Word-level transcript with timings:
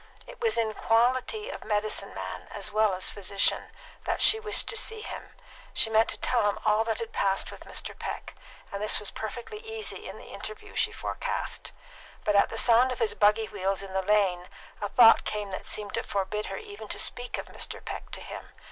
It 0.25 0.41
was 0.41 0.57
in 0.57 0.73
quality 0.73 1.51
of 1.51 1.63
medicine 1.63 2.15
man, 2.15 2.47
as 2.49 2.71
well 2.71 2.95
as 2.95 3.11
physician, 3.11 3.65
that 4.05 4.19
she 4.19 4.39
wished 4.39 4.67
to 4.69 4.75
see 4.75 5.01
him; 5.01 5.35
she 5.75 5.91
meant 5.91 6.09
to 6.09 6.17
tell 6.17 6.49
him 6.49 6.57
all 6.65 6.83
that 6.85 6.97
had 6.97 7.13
passed 7.13 7.51
with 7.51 7.65
Mr. 7.65 7.95
Peck; 7.99 8.33
and 8.71 8.81
this 8.81 8.99
was 8.99 9.11
perfectly 9.11 9.59
easy 9.59 10.09
in 10.09 10.17
the 10.17 10.23
interview 10.31 10.75
she 10.75 10.91
forecast; 10.91 11.71
but 12.23 12.35
at 12.35 12.49
the 12.49 12.57
sound 12.57 12.91
of 12.91 12.97
his 12.97 13.13
buggy 13.13 13.47
wheels 13.49 13.83
in 13.83 13.93
the 13.93 14.01
lane 14.01 14.49
a 14.81 14.89
thought 14.89 15.23
came 15.23 15.51
that 15.51 15.67
seemed 15.67 15.93
to 15.93 16.01
forbid 16.01 16.47
her 16.47 16.57
even 16.57 16.87
to 16.87 16.97
speak 16.97 17.37
of 17.37 17.45
Mr. 17.45 17.79
Peck 17.85 18.09
to 18.09 18.21
him. 18.21 18.49